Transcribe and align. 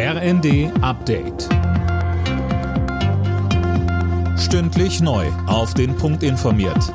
RND 0.00 0.70
Update. 0.80 1.48
Stündlich 4.38 5.00
neu. 5.00 5.26
Auf 5.48 5.74
den 5.74 5.96
Punkt 5.96 6.22
informiert. 6.22 6.94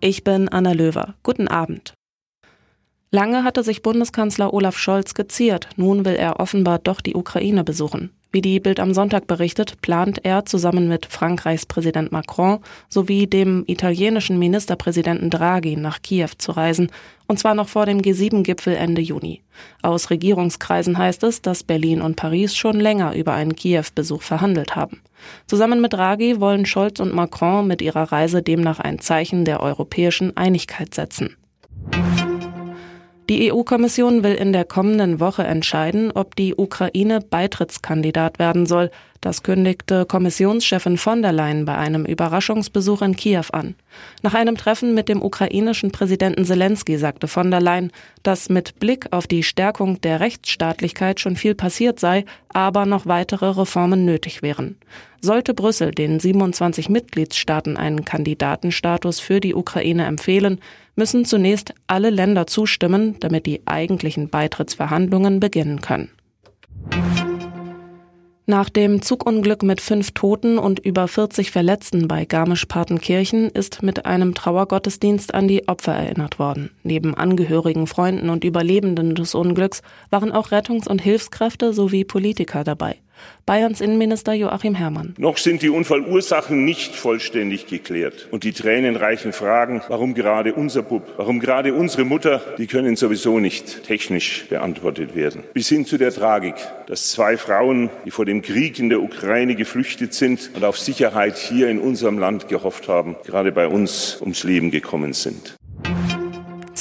Ich 0.00 0.24
bin 0.24 0.48
Anna 0.48 0.72
Löwer. 0.72 1.16
Guten 1.22 1.46
Abend. 1.46 1.92
Lange 3.10 3.44
hatte 3.44 3.62
sich 3.62 3.82
Bundeskanzler 3.82 4.54
Olaf 4.54 4.78
Scholz 4.78 5.12
geziert. 5.12 5.68
Nun 5.76 6.06
will 6.06 6.14
er 6.14 6.40
offenbar 6.40 6.78
doch 6.78 7.02
die 7.02 7.14
Ukraine 7.14 7.64
besuchen. 7.64 8.17
Wie 8.30 8.42
die 8.42 8.60
Bild 8.60 8.78
am 8.78 8.92
Sonntag 8.92 9.26
berichtet, 9.26 9.80
plant 9.80 10.22
er 10.22 10.44
zusammen 10.44 10.86
mit 10.86 11.06
Frankreichs 11.06 11.64
Präsident 11.64 12.12
Macron 12.12 12.58
sowie 12.90 13.26
dem 13.26 13.64
italienischen 13.66 14.38
Ministerpräsidenten 14.38 15.30
Draghi 15.30 15.76
nach 15.76 16.02
Kiew 16.02 16.28
zu 16.36 16.52
reisen, 16.52 16.90
und 17.26 17.38
zwar 17.38 17.54
noch 17.54 17.68
vor 17.68 17.86
dem 17.86 18.02
G7-Gipfel 18.02 18.74
Ende 18.74 19.00
Juni. 19.00 19.40
Aus 19.80 20.10
Regierungskreisen 20.10 20.98
heißt 20.98 21.22
es, 21.22 21.40
dass 21.40 21.62
Berlin 21.62 22.02
und 22.02 22.16
Paris 22.16 22.54
schon 22.54 22.78
länger 22.78 23.14
über 23.14 23.32
einen 23.32 23.56
Kiew-Besuch 23.56 24.20
verhandelt 24.20 24.76
haben. 24.76 25.00
Zusammen 25.46 25.80
mit 25.80 25.94
Draghi 25.94 26.38
wollen 26.38 26.66
Scholz 26.66 27.00
und 27.00 27.14
Macron 27.14 27.66
mit 27.66 27.80
ihrer 27.80 28.12
Reise 28.12 28.42
demnach 28.42 28.78
ein 28.78 28.98
Zeichen 28.98 29.46
der 29.46 29.60
europäischen 29.60 30.36
Einigkeit 30.36 30.94
setzen. 30.94 31.34
Die 33.28 33.52
EU-Kommission 33.52 34.22
will 34.22 34.34
in 34.34 34.54
der 34.54 34.64
kommenden 34.64 35.20
Woche 35.20 35.44
entscheiden, 35.44 36.10
ob 36.12 36.34
die 36.34 36.54
Ukraine 36.54 37.20
Beitrittskandidat 37.20 38.38
werden 38.38 38.64
soll. 38.64 38.90
Das 39.20 39.42
kündigte 39.42 40.06
Kommissionschefin 40.06 40.96
von 40.96 41.22
der 41.22 41.32
Leyen 41.32 41.64
bei 41.64 41.76
einem 41.76 42.04
Überraschungsbesuch 42.04 43.02
in 43.02 43.16
Kiew 43.16 43.46
an. 43.52 43.74
Nach 44.22 44.34
einem 44.34 44.56
Treffen 44.56 44.94
mit 44.94 45.08
dem 45.08 45.22
ukrainischen 45.22 45.90
Präsidenten 45.90 46.44
Zelensky 46.44 46.96
sagte 46.98 47.26
von 47.26 47.50
der 47.50 47.60
Leyen, 47.60 47.90
dass 48.22 48.48
mit 48.48 48.78
Blick 48.78 49.12
auf 49.12 49.26
die 49.26 49.42
Stärkung 49.42 50.00
der 50.02 50.20
Rechtsstaatlichkeit 50.20 51.18
schon 51.18 51.34
viel 51.34 51.56
passiert 51.56 51.98
sei, 51.98 52.26
aber 52.48 52.86
noch 52.86 53.06
weitere 53.06 53.46
Reformen 53.46 54.04
nötig 54.04 54.42
wären. 54.42 54.76
Sollte 55.20 55.52
Brüssel 55.52 55.90
den 55.90 56.20
27 56.20 56.88
Mitgliedstaaten 56.88 57.76
einen 57.76 58.04
Kandidatenstatus 58.04 59.18
für 59.18 59.40
die 59.40 59.54
Ukraine 59.56 60.06
empfehlen, 60.06 60.60
müssen 60.94 61.24
zunächst 61.24 61.74
alle 61.88 62.10
Länder 62.10 62.46
zustimmen, 62.46 63.16
damit 63.18 63.46
die 63.46 63.62
eigentlichen 63.66 64.28
Beitrittsverhandlungen 64.28 65.40
beginnen 65.40 65.80
können. 65.80 66.10
Nach 68.50 68.70
dem 68.70 69.02
Zugunglück 69.02 69.62
mit 69.62 69.82
fünf 69.82 70.12
Toten 70.12 70.56
und 70.56 70.78
über 70.78 71.06
40 71.06 71.50
Verletzten 71.50 72.08
bei 72.08 72.24
Garmisch-Partenkirchen 72.24 73.50
ist 73.50 73.82
mit 73.82 74.06
einem 74.06 74.34
Trauergottesdienst 74.34 75.34
an 75.34 75.48
die 75.48 75.68
Opfer 75.68 75.92
erinnert 75.92 76.38
worden. 76.38 76.70
Neben 76.82 77.14
Angehörigen, 77.14 77.86
Freunden 77.86 78.30
und 78.30 78.44
Überlebenden 78.44 79.14
des 79.14 79.34
Unglücks 79.34 79.82
waren 80.08 80.32
auch 80.32 80.50
Rettungs- 80.50 80.88
und 80.88 81.02
Hilfskräfte 81.02 81.74
sowie 81.74 82.04
Politiker 82.04 82.64
dabei. 82.64 82.96
Bayerns 83.46 83.80
Innenminister 83.80 84.32
Joachim 84.32 84.74
Herrmann. 84.74 85.14
Noch 85.18 85.38
sind 85.38 85.62
die 85.62 85.70
Unfallursachen 85.70 86.64
nicht 86.64 86.94
vollständig 86.94 87.66
geklärt. 87.66 88.28
Und 88.30 88.44
die 88.44 88.52
tränenreichen 88.52 89.32
Fragen, 89.32 89.82
warum 89.88 90.14
gerade 90.14 90.54
unser 90.54 90.82
Bub, 90.82 91.14
warum 91.16 91.40
gerade 91.40 91.74
unsere 91.74 92.04
Mutter, 92.04 92.40
die 92.58 92.66
können 92.66 92.96
sowieso 92.96 93.40
nicht 93.40 93.84
technisch 93.84 94.46
beantwortet 94.48 95.16
werden. 95.16 95.44
Bis 95.54 95.68
hin 95.68 95.86
zu 95.86 95.98
der 95.98 96.12
Tragik, 96.12 96.54
dass 96.86 97.10
zwei 97.10 97.36
Frauen, 97.36 97.90
die 98.04 98.10
vor 98.10 98.24
dem 98.24 98.42
Krieg 98.42 98.78
in 98.78 98.88
der 98.88 99.02
Ukraine 99.02 99.54
geflüchtet 99.54 100.14
sind 100.14 100.50
und 100.54 100.64
auf 100.64 100.78
Sicherheit 100.78 101.36
hier 101.36 101.68
in 101.68 101.78
unserem 101.78 102.18
Land 102.18 102.48
gehofft 102.48 102.88
haben, 102.88 103.16
gerade 103.24 103.52
bei 103.52 103.66
uns 103.66 104.18
ums 104.20 104.44
Leben 104.44 104.70
gekommen 104.70 105.12
sind. 105.12 105.57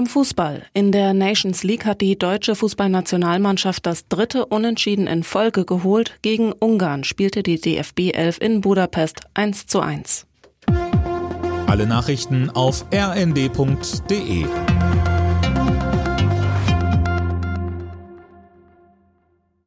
Zum 0.00 0.06
Fußball. 0.06 0.62
In 0.72 0.92
der 0.92 1.12
Nations 1.12 1.62
League 1.62 1.84
hat 1.84 2.00
die 2.00 2.18
deutsche 2.18 2.54
Fußballnationalmannschaft 2.54 3.84
das 3.84 4.08
dritte 4.08 4.46
Unentschieden 4.46 5.06
in 5.06 5.22
Folge 5.22 5.66
geholt. 5.66 6.14
Gegen 6.22 6.52
Ungarn 6.52 7.04
spielte 7.04 7.42
die 7.42 7.60
DFB 7.60 8.14
11 8.14 8.40
in 8.40 8.60
Budapest 8.62 9.20
1 9.34 9.66
zu 9.66 9.80
1. 9.80 10.26
Alle 11.66 11.86
Nachrichten 11.86 12.48
auf 12.48 12.86
rnd.de 12.94 14.46